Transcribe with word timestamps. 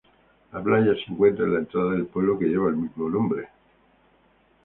La 0.51 0.59
playa 0.63 0.93
se 0.95 1.11
encuentra 1.11 1.45
en 1.45 1.53
la 1.53 1.59
entrada 1.59 1.91
del 1.91 2.07
pueblo 2.07 2.39
que 2.39 2.47
lleva 2.47 2.69
el 2.71 2.75
mismo 2.75 3.07
nombre. 3.07 3.49